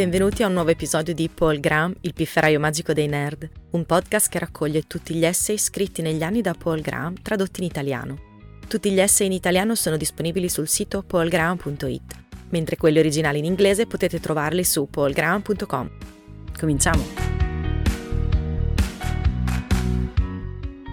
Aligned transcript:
Benvenuti 0.00 0.42
a 0.42 0.46
un 0.46 0.54
nuovo 0.54 0.70
episodio 0.70 1.12
di 1.12 1.28
Paul 1.28 1.60
Graham, 1.60 1.94
il 2.00 2.14
pifferaio 2.14 2.58
magico 2.58 2.94
dei 2.94 3.06
nerd, 3.06 3.46
un 3.72 3.84
podcast 3.84 4.30
che 4.30 4.38
raccoglie 4.38 4.86
tutti 4.86 5.12
gli 5.12 5.26
essay 5.26 5.58
scritti 5.58 6.00
negli 6.00 6.22
anni 6.22 6.40
da 6.40 6.54
Paul 6.54 6.80
Graham 6.80 7.20
tradotti 7.20 7.60
in 7.60 7.66
italiano. 7.66 8.18
Tutti 8.66 8.90
gli 8.90 8.98
essay 8.98 9.26
in 9.26 9.34
italiano 9.34 9.74
sono 9.74 9.98
disponibili 9.98 10.48
sul 10.48 10.68
sito 10.68 11.02
paulgraham.it, 11.02 12.14
mentre 12.48 12.78
quelli 12.78 12.98
originali 12.98 13.40
in 13.40 13.44
inglese 13.44 13.86
potete 13.86 14.20
trovarli 14.20 14.64
su 14.64 14.88
paulgraham.com. 14.88 15.90
Cominciamo! 16.58 17.04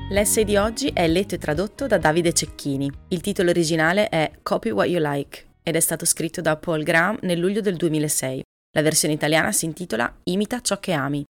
L'essay 0.10 0.44
di 0.44 0.58
oggi 0.58 0.92
è 0.94 1.08
letto 1.08 1.36
e 1.36 1.38
tradotto 1.38 1.88
da 1.88 1.98
Davide 1.98 2.34
Cecchini. 2.34 2.92
Il 3.08 3.22
titolo 3.22 3.52
originale 3.52 4.10
è 4.10 4.32
Copy 4.44 4.72
What 4.72 4.90
You 4.90 5.02
Like 5.02 5.46
ed 5.64 5.78
è 5.78 5.80
stato 5.80 6.04
scritto 6.04 6.42
da 6.42 6.58
Paul 6.58 6.84
Graham 6.84 7.20
nel 7.22 7.40
luglio 7.40 7.62
del 7.62 7.78
2006. 7.78 8.44
La 8.72 8.82
versione 8.82 9.14
italiana 9.14 9.52
si 9.52 9.66
intitola 9.66 10.14
Imita 10.24 10.62
ciò 10.62 10.80
che 10.80 10.94
ami. 10.94 11.24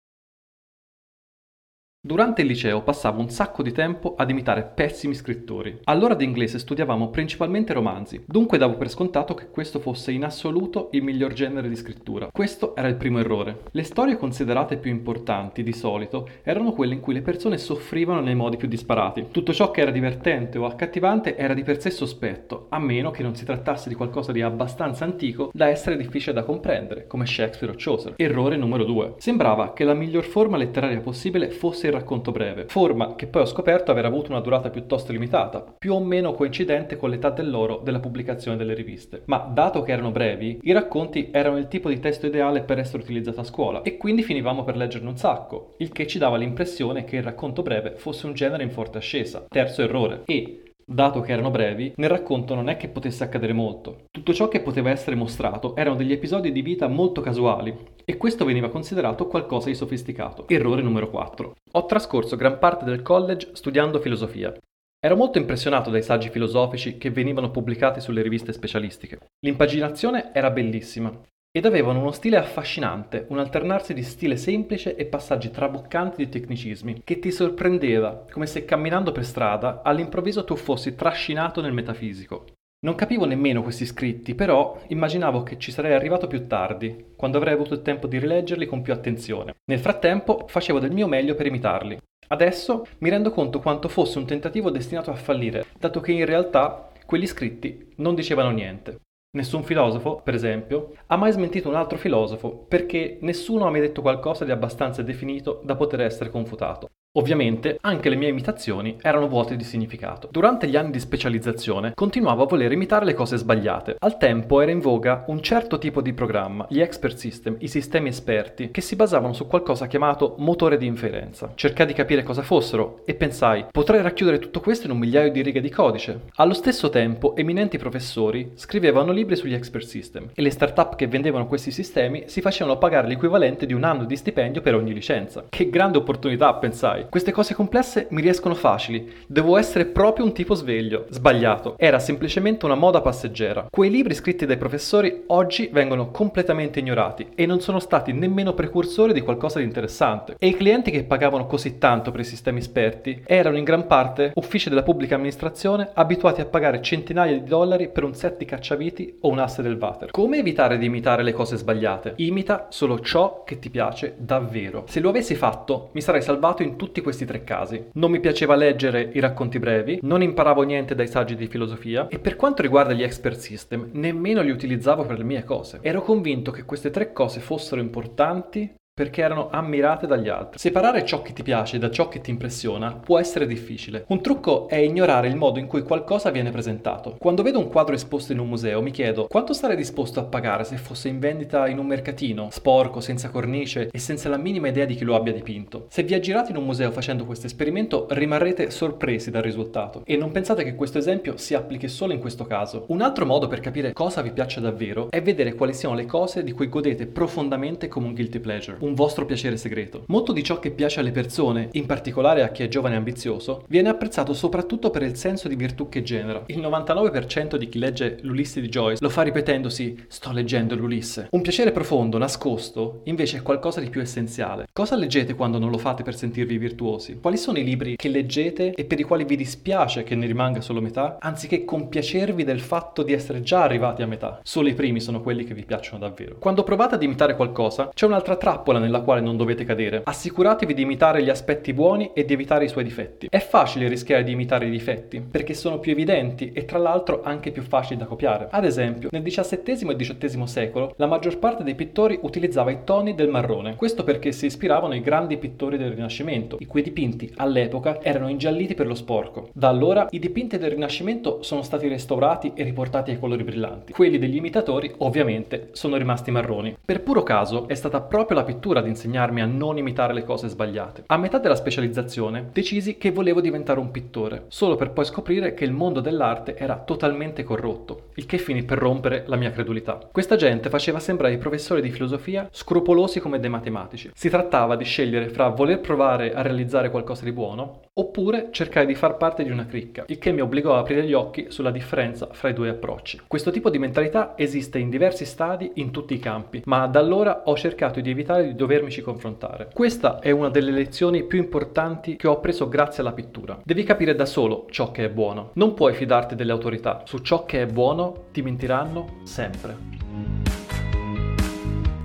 Durante 2.07 2.43
il 2.43 2.47
liceo 2.47 2.83
passavo 2.83 3.21
un 3.21 3.31
sacco 3.31 3.65
di 3.65 3.73
tempo 3.73 4.15
ad 4.17 4.31
imitare 4.31 4.63
pessimi 4.63 5.13
scrittori. 5.13 5.81
All'ora 5.87 6.15
di 6.15 6.23
inglese 6.23 6.61
studiavamo 6.61 7.09
principalmente 7.09 7.73
romanzi, 7.73 8.23
dunque 8.25 8.59
davo 8.59 8.77
per 8.77 8.89
scontato 8.89 9.35
che 9.35 9.49
questo 9.51 9.81
fosse 9.81 10.13
in 10.13 10.23
assoluto 10.23 10.91
il 10.93 11.03
miglior 11.03 11.33
genere 11.33 11.69
di 11.69 11.75
scrittura. 11.75 12.29
Questo 12.31 12.77
era 12.77 12.87
il 12.87 12.95
primo 12.95 13.19
errore. 13.19 13.63
Le 13.73 13.83
storie 13.83 14.17
considerate 14.17 14.77
più 14.77 14.93
importanti, 14.93 15.65
di 15.65 15.73
solito, 15.73 16.29
erano 16.45 16.71
quelle 16.71 16.95
in 16.95 17.01
cui 17.01 17.13
le 17.13 17.23
persone 17.23 17.59
soffrivano 17.59 18.21
nei 18.21 18.37
modi 18.37 18.57
più 18.57 18.69
disparati. 18.69 19.27
Tutto 19.33 19.53
ciò 19.53 19.73
che 19.73 19.81
era 19.81 19.91
divertente 19.91 20.59
o 20.59 20.67
accattivante 20.67 21.37
era 21.37 21.55
di 21.55 21.65
per 21.65 21.81
sé 21.81 21.91
sospetto, 21.91 22.67
a 22.69 22.79
meno 22.79 23.11
che 23.11 23.25
non 23.25 23.35
si 23.35 23.45
trattasse 23.45 23.89
di 23.89 23.97
qualcosa 23.97 24.31
di 24.31 24.43
abbastanza 24.43 25.03
antico 25.03 25.51
da 25.53 25.67
essere 25.67 25.97
difficile 25.97 26.35
da 26.35 26.45
comprendere, 26.45 27.09
come 27.09 27.27
Shakespeare 27.27 27.73
o 27.73 27.77
Chaucer. 27.77 28.13
Errore 28.15 28.57
numero 28.57 28.85
2. 28.85 29.15
Sembrava 29.19 29.73
che 29.73 29.83
la 29.83 29.95
miglior 29.95 30.23
forma 30.23 30.57
letteraria 30.57 31.01
possibile 31.01 31.51
fosse 31.51 31.89
il 31.89 31.95
racconto 31.97 32.33
breve, 32.33 32.67
forma 32.69 33.15
che 33.15 33.27
poi 33.27 33.43
ho 33.43 33.47
scoperto 33.47 33.91
aver 33.91 34.05
avuto 34.05 34.31
una 34.31 34.41
durata 34.41 34.71
piuttosto 34.71 35.13
limitata, 35.13 35.75
più 35.79 35.95
o 35.95 36.01
meno 36.01 36.33
coincidente 36.33 36.97
con 36.97 37.11
l'età 37.11 37.31
dell'oro 37.31 37.81
della 37.83 38.01
pubblicazione 38.01 38.57
delle 38.57 38.75
riviste. 38.75 39.23
Ma 39.27 39.39
dato 39.39 39.83
che 39.83 39.93
erano 39.93 40.11
brevi, 40.11 40.59
i 40.63 40.73
racconti 40.73 41.31
erano 41.33 41.59
il 41.59 41.69
tipo 41.69 41.89
di 41.89 41.99
testo 41.99 42.27
ideale 42.27 42.63
per 42.63 42.79
essere 42.79 43.03
utilizzato 43.03 43.41
a 43.41 43.45
scuola 43.45 43.83
e 43.83 43.97
quindi 43.97 44.23
finivamo 44.23 44.65
per 44.65 44.77
leggerne 44.77 45.09
un 45.09 45.17
sacco, 45.17 45.75
il 45.79 45.91
che 45.91 46.07
ci 46.07 46.19
dava 46.19 46.37
l'impressione 46.37 47.05
che 47.05 47.17
il 47.17 47.23
racconto 47.23 47.63
breve 47.63 47.95
fosse 47.97 48.27
un 48.27 48.35
genere 48.35 48.63
in 48.63 48.71
forte 48.71 48.99
ascesa. 48.99 49.47
Terzo 49.49 49.83
errore. 49.83 50.23
E 50.27 50.61
Dato 50.89 51.21
che 51.21 51.33
erano 51.33 51.51
brevi, 51.51 51.95
nel 51.97 52.09
racconto 52.09 52.55
non 52.55 52.69
è 52.69 52.77
che 52.77 52.87
potesse 52.87 53.25
accadere 53.25 53.53
molto. 53.53 54.05
Tutto 54.13 54.33
ciò 54.33 54.47
che 54.47 54.61
poteva 54.61 54.91
essere 54.91 55.17
mostrato 55.17 55.75
erano 55.75 55.97
degli 55.97 56.13
episodi 56.13 56.53
di 56.53 56.63
vita 56.63 56.87
molto 56.87 57.21
casuali 57.21 57.77
e 58.09 58.17
questo 58.17 58.45
veniva 58.45 58.71
considerato 58.71 59.27
qualcosa 59.27 59.67
di 59.69 59.75
sofisticato. 59.75 60.47
Errore 60.47 60.81
numero 60.81 61.11
4. 61.11 61.57
Ho 61.73 61.87
trascorso 61.87 62.37
gran 62.37 62.61
parte 62.61 62.85
del 62.85 63.03
college 63.03 63.51
studiando 63.55 63.99
filosofia. 63.99 64.55
Ero 64.99 65.17
molto 65.17 65.39
impressionato 65.39 65.91
dai 65.91 66.03
saggi 66.03 66.31
filosofici 66.31 66.99
che 66.99 67.11
venivano 67.11 67.51
pubblicati 67.51 68.01
sulle 68.01 68.23
riviste 68.23 68.53
specialistiche. 68.53 69.19
L'impaginazione 69.45 70.33
era 70.33 70.51
bellissima 70.51 71.13
ed 71.51 71.65
avevano 71.65 72.01
uno 72.01 72.13
stile 72.13 72.37
affascinante, 72.37 73.27
un 73.31 73.39
alternarsi 73.39 73.93
di 73.93 74.03
stile 74.03 74.37
semplice 74.37 74.95
e 74.95 75.07
passaggi 75.07 75.51
traboccanti 75.51 76.25
di 76.25 76.29
tecnicismi, 76.29 77.01
che 77.03 77.19
ti 77.19 77.33
sorprendeva, 77.33 78.27
come 78.31 78.47
se 78.47 78.65
camminando 78.65 79.11
per 79.11 79.25
strada 79.25 79.81
all'improvviso 79.83 80.45
tu 80.45 80.55
fossi 80.55 80.95
trascinato 80.95 81.61
nel 81.61 81.73
metafisico. 81.73 82.45
Non 82.87 82.95
capivo 82.95 83.25
nemmeno 83.25 83.65
questi 83.65 83.85
scritti, 83.85 84.37
però 84.37 84.81
immaginavo 84.87 85.43
che 85.43 85.59
ci 85.59 85.73
sarei 85.73 85.93
arrivato 85.93 86.29
più 86.29 86.47
tardi, 86.47 87.15
quando 87.17 87.37
avrei 87.37 87.53
avuto 87.53 87.75
il 87.75 87.83
tempo 87.83 88.07
di 88.07 88.17
rileggerli 88.17 88.65
con 88.65 88.81
più 88.81 88.93
attenzione. 88.93 89.57
Nel 89.65 89.81
frattempo 89.81 90.45
facevo 90.47 90.79
del 90.79 90.93
mio 90.93 91.09
meglio 91.09 91.35
per 91.35 91.47
imitarli. 91.47 91.99
Adesso 92.29 92.87
mi 92.99 93.11
rendo 93.11 93.33
conto 93.33 93.59
quanto 93.59 93.89
fosse 93.89 94.19
un 94.19 94.27
tentativo 94.27 94.71
destinato 94.71 95.11
a 95.11 95.17
fallire, 95.17 95.67
dato 95.77 95.99
che 95.99 96.13
in 96.13 96.25
realtà 96.27 96.93
quegli 97.05 97.27
scritti 97.27 97.93
non 97.97 98.15
dicevano 98.15 98.51
niente. 98.51 99.01
Nessun 99.37 99.65
filosofo, 99.65 100.21
per 100.23 100.35
esempio, 100.35 100.93
ha 101.07 101.17
mai 101.17 101.33
smentito 101.33 101.69
un 101.69 101.75
altro 101.75 101.99
filosofo 101.99 102.67
perché 102.69 103.19
nessuno 103.23 103.67
ha 103.67 103.71
mai 103.71 103.81
detto 103.81 104.01
qualcosa 104.01 104.45
di 104.45 104.53
abbastanza 104.53 105.03
definito 105.03 105.61
da 105.65 105.75
poter 105.75 106.03
essere 106.03 106.31
confutato. 106.31 106.89
Ovviamente 107.17 107.79
anche 107.81 108.11
le 108.11 108.17
mie 108.17 108.29
imitazioni 108.29 108.99
erano 109.01 109.27
vuote 109.27 109.57
di 109.57 109.65
significato. 109.65 110.29
Durante 110.31 110.69
gli 110.69 110.77
anni 110.77 110.91
di 110.91 111.01
specializzazione 111.01 111.93
continuavo 111.95 112.43
a 112.43 112.47
voler 112.47 112.73
imitare 112.73 113.07
le 113.07 113.15
cose 113.15 113.39
sbagliate. 113.39 113.97
Al 113.99 114.19
tempo 114.19 114.61
era 114.61 114.71
in 114.71 114.81
voga 114.81 115.25
un 115.29 115.41
certo 115.41 115.79
tipo 115.79 116.03
di 116.03 116.13
programma, 116.13 116.67
gli 116.69 116.81
expert 116.81 117.17
system, 117.17 117.57
i 117.61 117.69
sistemi 117.69 118.11
esperti, 118.11 118.71
che 118.71 118.83
si 118.83 118.97
basavano 118.97 119.33
su 119.33 119.47
qualcosa 119.47 119.87
chiamato 119.87 120.35
motore 120.39 120.77
di 120.77 120.85
inferenza. 120.85 121.53
Cercai 121.55 121.87
di 121.87 121.95
capire 121.95 122.23
cosa 122.23 122.43
fossero 122.43 123.01
e 123.07 123.15
pensai, 123.15 123.65
potrei 123.71 124.03
racchiudere 124.03 124.39
tutto 124.39 124.61
questo 124.61 124.85
in 124.85 124.93
un 124.93 124.99
migliaio 124.99 125.31
di 125.31 125.41
righe 125.41 125.63
di 125.63 125.71
codice. 125.71 126.25
Allo 126.35 126.53
stesso 126.53 126.91
tempo, 126.91 127.35
eminenti 127.35 127.79
professori 127.79 128.53
scrivevano 128.57 129.13
libri 129.13 129.37
sugli 129.37 129.55
expert 129.55 129.87
system 129.87 130.29
e 130.35 130.43
le 130.43 130.51
start-up 130.51 130.97
che 130.97 131.07
vendevano 131.07 131.47
questi 131.47 131.71
sistemi 131.71 132.25
si 132.27 132.43
facevano 132.43 132.77
pagare 132.77 133.09
l'equivalente 133.09 133.65
di 133.65 133.73
un 133.73 133.85
anno 133.85 134.05
di 134.05 134.17
stipendio 134.17 134.61
per 134.61 134.75
ogni 134.75 134.93
licenza. 134.93 135.47
Che 135.49 135.71
grande 135.71 135.97
opportunità, 135.97 136.53
pensai. 136.57 137.05
Queste 137.11 137.33
cose 137.33 137.55
complesse 137.55 138.07
mi 138.11 138.21
riescono 138.21 138.55
facili. 138.55 139.13
Devo 139.27 139.57
essere 139.57 139.87
proprio 139.87 140.25
un 140.25 140.33
tipo 140.33 140.55
sveglio. 140.55 141.07
Sbagliato. 141.11 141.75
Era 141.79 141.99
semplicemente 141.99 142.65
una 142.65 142.75
moda 142.75 143.01
passeggera. 143.01 143.69
Quei 143.71 143.91
libri 143.91 144.15
scritti 144.15 144.47
dai 144.47 144.57
professori 144.57 145.25
oggi 145.29 145.69
vengono 145.73 146.11
completamente 146.11 146.81
ignorati 146.81 147.29
e 147.35 147.47
non 147.47 147.61
sono 147.61 147.79
stati 147.79 148.13
nemmeno 148.13 148.55
precursori 148.55 149.13
di 149.13 149.21
qualcosa 149.21 149.59
di 149.59 149.65
interessante. 149.65 150.37
E 150.39 150.49
i 150.49 150.57
clienti 150.57 150.91
che 150.91 151.05
pagavano 151.05 151.47
così 151.47 151.79
tanto 151.79 152.11
per 152.11 152.21
i 152.21 152.25
sistemi 152.25 152.59
esperti 152.59 153.23
erano 153.27 153.57
in 153.57 153.65
gran 153.65 153.87
parte 153.87 154.33
uffici 154.35 154.69
della 154.69 154.83
pubblica 154.83 155.15
amministrazione 155.15 155.91
abituati 155.93 156.41
a 156.41 156.47
pagare 156.47 156.83
centinaia 156.83 157.33
di 157.33 157.45
dollari 157.45 157.89
per 157.89 158.05
un 158.05 158.15
set 158.15 158.37
di 158.39 158.45
cacciaviti 158.45 159.19
o 159.21 159.29
un 159.29 159.39
asse 159.39 159.63
del 159.63 159.79
water. 159.81 160.11
Come 160.11 160.39
evitare 160.39 160.79
di 160.79 160.87
imitare 160.87 161.23
le 161.23 161.33
cose 161.33 161.57
sbagliate? 161.57 162.15
Imita 162.17 162.67
solo 162.71 163.01
ciò 163.01 163.43
che 163.45 163.59
ti 163.59 163.71
piace 163.71 164.15
davvero. 164.19 164.85
Se 164.89 165.01
lo 165.01 165.11
avessi 165.11 165.35
fatto, 165.35 165.91
mi 165.93 166.01
sarei 166.01 166.23
salvato 166.23 166.63
in 166.63 166.77
tutti 166.77 166.96
tutti 166.97 167.03
questi 167.03 167.27
tre 167.27 167.45
casi. 167.45 167.89
Non 167.93 168.11
mi 168.11 168.21
piaceva 168.21 168.55
leggere 168.55 169.11
i 169.13 169.21
racconti 169.21 169.59
brevi, 169.59 169.99
non 170.03 170.23
imparavo 170.23 170.63
niente 170.63 170.95
dai 170.95 171.09
saggi 171.09 171.37
di 171.37 171.47
filosofia 171.47 172.09
e 172.09 172.19
per 172.19 172.37
quanto 172.37 172.63
riguarda 172.63 172.95
gli 172.95 173.03
expert 173.03 173.39
system, 173.39 173.91
nemmeno 173.93 174.41
li 174.41 174.51
utilizzavo 174.51 175.05
per 175.05 175.19
le 175.19 175.25
mie 175.25 175.45
cose. 175.45 175.81
Ero 175.83 176.01
convinto 176.01 176.51
che 176.51 176.65
queste 176.65 176.91
tre 176.91 177.13
cose 177.13 177.41
fossero 177.41 177.81
importanti 177.81 178.75
perché 178.99 179.21
erano 179.21 179.51
ammirate 179.51 180.07
dagli 180.07 180.31
altri. 180.31 180.59
Separare 180.59 181.05
ciò 181.05 181.21
che 181.21 181.35
ti 181.35 181.43
piace 181.43 181.77
da 181.77 181.91
ciò 181.91 182.09
che 182.09 182.23
ti 182.23 182.31
impressiona 182.31 182.95
può 182.95 183.19
essere 183.19 183.47
difficile. 183.47 184.07
Un 184.09 184.23
trucco 184.23 184.71
è 184.71 184.77
ignorare 184.77 185.29
il 185.29 185.37
modo 185.37 185.59
in 185.59 185.67
cui 185.67 185.83
qualcosa 185.83 186.31
viene 186.31 186.49
presentato. 186.49 187.17
Quando 187.19 187.43
vedo 187.43 187.59
un 187.59 187.69
quadro 187.69 187.95
esposto 187.95 188.33
in 188.33 188.39
un 188.39 188.49
museo 188.49 188.81
mi 188.81 188.93
chiedo 188.93 189.27
quanto 189.27 189.53
sarei 189.53 189.77
disposto 189.77 190.19
a 190.19 190.25
pagare 190.25 190.65
se 190.65 190.79
fosse 190.79 191.09
in 191.09 191.19
vendita 191.19 191.69
in 191.69 191.77
un 191.77 191.85
mercatino, 191.85 192.49
sporco, 192.51 193.01
senza 193.01 193.29
cornice 193.29 193.91
e 193.93 193.99
senza 193.99 194.31
la 194.31 194.39
minima 194.39 194.69
idea 194.69 194.87
di 194.87 194.95
chi 194.95 195.05
lo 195.05 195.15
abbia 195.15 195.35
dipinto. 195.35 195.89
Se 195.91 196.03
vi 196.03 196.15
aggirate 196.15 196.53
in 196.53 196.57
un 196.57 196.65
museo 196.65 196.91
facendo 196.91 197.27
questo 197.27 197.45
esperimento 197.45 198.07
rimarrete 198.09 198.71
sorpresi 198.71 199.31
dal 199.31 199.43
risultato 199.43 200.05
e 200.07 200.17
non 200.17 200.33
pensate 200.33 200.65
che 200.65 200.75
questo 200.75 200.97
esempio 200.97 201.37
si 201.37 201.53
applichi 201.53 201.89
solo 201.89 202.15
in 202.15 202.19
questo 202.19 202.47
caso. 202.47 202.87
Un 202.89 203.03
altro 203.03 203.27
modo 203.27 203.47
per 203.47 203.61
capire 203.61 203.93
cosa 203.93 204.23
vi 204.23 204.33
piace 204.33 204.63
davvero 204.63 205.11
è 205.11 205.21
vedere 205.21 205.55
quali 205.55 205.75
siano 205.75 205.95
le 205.95 206.07
cose 206.07 206.43
di 206.43 206.53
cui 206.53 206.71
godete 206.71 207.07
profondamente 207.07 207.89
come 207.89 208.07
un 208.07 208.15
guilty 208.15 208.39
pleasure 208.39 208.85
un 208.87 208.95
vostro 208.95 209.27
piacere 209.27 209.57
segreto. 209.57 210.05
Molto 210.07 210.33
di 210.33 210.43
ciò 210.43 210.59
che 210.59 210.71
piace 210.71 211.01
alle 211.01 211.11
persone, 211.11 211.69
in 211.73 211.87
particolare 211.87 212.43
a 212.43 212.49
chi 212.49 212.63
è 212.63 212.69
giovane 212.69 212.95
e 212.95 212.99
ambizioso, 212.99 213.65
viene 213.69 213.89
apprezzato 213.89 214.33
soprattutto 214.33 214.91
per 214.91 215.03
il 215.03 215.17
senso 215.17 215.49
di 215.49 215.57
virtù 215.57 215.89
che 215.89 216.03
genera. 216.03 216.45
Il 216.47 216.61
99% 216.61 217.57
di 217.57 217.69
chi 217.69 217.79
legge 217.79 218.19
l'Ulisse 218.23 218.61
di 218.61 218.69
Joyce 218.69 219.03
lo 219.03 219.09
fa 219.09 219.23
ripetendosi 219.23 220.05
sto 220.09 220.33
leggendo 220.33 220.77
l'Ulisse. 220.77 221.29
Un 221.31 221.43
piacere 221.43 221.73
profondo, 221.73 222.19
nascosto, 222.19 223.01
invece 223.05 223.39
è 223.39 223.43
qualcosa 223.43 223.81
di 223.81 223.91
più 223.91 224.01
essenziale. 224.01 224.67
Cosa 224.73 224.97
leggete 224.97 225.35
quando 225.35 225.59
non 225.59 225.71
lo 225.71 225.79
fate 225.79 226.03
per 226.03 226.17
sentirvi 226.17 226.57
virtuosi? 226.59 227.19
Quali 227.21 227.37
sono 227.37 227.59
i 227.59 227.65
libri 227.65 227.97
che 227.97 228.09
leggete 228.09 228.73
e 228.73 228.85
per 228.85 229.01
i 229.01 229.03
quali 229.03 229.25
vi 229.25 229.37
dispiace 229.37 230.05
che 230.05 230.15
ne 230.15 230.27
rimanga 230.27 230.61
solo 230.61 230.81
metà, 230.81 231.19
anziché 231.21 231.65
compiacervi 231.65 232.45
del 232.45 232.61
fatto 232.61 233.03
di 233.03 233.13
essere 233.13 233.41
già 233.41 233.63
arrivati 233.63 234.03
a 234.03 234.07
metà? 234.07 234.41
Solo 234.43 234.69
i 234.69 234.75
primi 234.75 235.01
sono 235.01 235.21
quelli 235.21 235.45
che 235.45 235.55
vi 235.55 235.65
piacciono 235.65 235.99
davvero. 235.99 236.37
Quando 236.39 236.63
provate 236.63 236.95
ad 236.95 237.03
imitare 237.03 237.35
qualcosa, 237.37 237.91
c'è 237.93 238.07
un'altra 238.07 238.37
trappola 238.37 238.76
trappola 238.77 238.79
nella 238.79 239.01
quale 239.01 239.21
non 239.21 239.37
dovete 239.37 239.65
cadere. 239.65 240.03
Assicuratevi 240.05 240.75
di 240.75 240.83
imitare 240.83 241.23
gli 241.23 241.31
aspetti 241.31 241.73
buoni 241.73 242.11
e 242.13 242.25
di 242.25 242.33
evitare 242.35 242.65
i 242.65 242.69
suoi 242.69 242.85
difetti. 242.85 243.29
È 243.31 243.39
facile 243.39 243.89
rischiare 243.89 244.23
di 244.23 244.33
imitare 244.33 244.67
i 244.67 244.71
difetti, 244.71 245.21
perché 245.21 245.55
sono 245.55 245.79
più 245.79 245.93
evidenti 245.93 246.53
e 246.53 246.65
tra 246.65 246.79
l'altro 246.79 247.23
anche 247.23 247.51
più 247.51 247.63
facili 247.63 247.99
da 247.99 248.07
copiare. 248.07 248.49
Ad 248.51 248.65
esempio, 248.65 249.09
nel 249.11 249.23
XVII 249.23 249.91
e 249.91 249.97
XVIII 249.97 250.47
secolo 250.47 250.95
la 250.97 251.07
maggior 251.07 251.39
parte 251.39 251.65
dei 251.65 251.75
pittori 251.75 252.19
utilizzava 252.23 252.71
i 252.71 252.85
toni 252.85 253.15
del 253.15 253.29
marrone. 253.29 253.77
Questo 253.77 254.05
perché 254.05 254.33
si 254.33 254.47
ispiravano 254.47 254.93
ai 254.93 255.01
grandi 255.01 255.37
pittori 255.39 255.77
del 255.77 255.93
Rinascimento, 255.93 256.57
i 256.61 256.67
cui 256.67 256.83
dipinti 256.83 257.33
all'epoca 257.37 258.03
erano 258.03 258.29
ingialliti 258.29 258.75
per 258.75 258.87
lo 258.87 258.95
sporco. 258.95 259.49
Da 259.53 259.69
allora 259.69 260.07
i 260.11 260.19
dipinti 260.19 260.59
del 260.59 260.71
Rinascimento 260.71 261.43
sono 261.43 261.63
stati 261.63 261.89
restaurati 261.89 262.53
e 262.55 262.63
riportati 262.63 263.11
ai 263.11 263.19
colori 263.19 263.45
brillanti. 263.45 263.93
Quelli 263.93 264.19
degli 264.19 264.37
imitatori, 264.37 264.93
ovviamente, 264.99 265.69
sono 265.73 265.97
rimasti 265.97 266.31
marroni. 266.31 266.77
Per 266.85 267.03
puro 267.03 267.23
caso 267.23 267.69
è 267.69 267.75
stata 267.75 268.01
proprio 268.01 268.37
la 268.37 268.45
pittura 268.45 268.66
ad 268.75 268.87
insegnarmi 268.87 269.41
a 269.41 269.47
non 269.47 269.79
imitare 269.79 270.13
le 270.13 270.25
cose 270.25 270.49
sbagliate. 270.49 271.05
A 271.07 271.17
metà 271.17 271.39
della 271.39 271.55
specializzazione 271.55 272.49
decisi 272.53 272.97
che 272.97 273.13
volevo 273.13 273.41
diventare 273.41 273.79
un 273.79 273.91
pittore, 273.91 274.45
solo 274.49 274.77
per 274.77 274.91
poi 274.91 275.05
scoprire 275.05 275.55
che 275.55 275.65
il 275.65 275.73
mondo 275.73 276.01
dell'arte 276.01 276.57
era 276.57 276.79
totalmente 276.79 277.45
corrotto, 277.45 278.09
il 278.15 278.27
che 278.27 278.39
finì 278.39 278.65
per 278.65 278.79
rompere 278.79 279.25
la 279.27 279.37
mia 279.37 279.51
credulità. 279.51 280.09
Questa 280.11 280.37
gente 280.37 280.69
faceva 280.69 280.99
sembrare 280.99 281.35
i 281.35 281.39
professori 281.39 281.81
di 281.81 281.91
filosofia 281.91 282.49
scrupolosi 282.51 283.21
come 283.21 283.39
dei 283.39 283.51
matematici. 283.51 284.11
Si 284.15 284.29
trattava 284.29 284.77
di 284.77 284.85
scegliere 284.85 285.29
fra 285.29 285.49
voler 285.49 285.81
provare 285.81 286.33
a 286.33 286.43
realizzare 286.43 286.91
qualcosa 286.91 287.25
di 287.25 287.33
buono 287.33 287.81
oppure 288.17 288.49
cercare 288.51 288.87
di 288.87 288.95
far 288.95 289.19
parte 289.19 289.45
di 289.45 289.51
una 289.51 289.67
cricca, 289.67 290.05
il 290.07 290.19
che 290.19 290.33
mi 290.33 290.41
obbligò 290.41 290.75
a 290.75 290.79
aprire 290.79 291.05
gli 291.05 291.13
occhi 291.13 291.47
sulla 291.51 291.71
differenza 291.71 292.29
fra 292.33 292.49
i 292.49 292.55
due 292.55 292.71
approcci. 292.71 293.21
Questo 293.27 293.51
tipo 293.51 293.69
di 293.69 293.79
mentalità 293.79 294.33
esiste 294.37 294.79
in 294.79 294.89
diversi 294.89 295.27
stadi 295.27 295.73
in 295.75 295.91
tutti 295.91 296.15
i 296.15 296.19
campi, 296.19 296.63
ma 296.65 296.87
da 296.87 296.99
allora 296.99 297.43
ho 297.45 297.55
cercato 297.57 298.01
di 298.01 298.09
evitare 298.09 298.47
di 298.47 298.55
dovermici 298.55 299.03
confrontare. 299.03 299.69
Questa 299.71 300.21
è 300.21 300.31
una 300.31 300.49
delle 300.49 300.71
lezioni 300.71 301.25
più 301.25 301.39
importanti 301.39 302.17
che 302.17 302.27
ho 302.27 302.33
appreso 302.33 302.69
grazie 302.69 303.03
alla 303.03 303.13
pittura. 303.13 303.61
Devi 303.63 303.83
capire 303.83 304.15
da 304.15 304.25
solo 304.25 304.65
ciò 304.71 304.91
che 304.91 305.05
è 305.05 305.11
buono. 305.11 305.51
Non 305.55 305.75
puoi 305.75 305.93
fidarti 305.93 306.35
delle 306.35 306.53
autorità. 306.53 307.03
Su 307.05 307.19
ciò 307.19 307.45
che 307.45 307.61
è 307.61 307.67
buono 307.67 308.29
ti 308.33 308.41
mentiranno 308.41 309.19
sempre. 309.25 309.96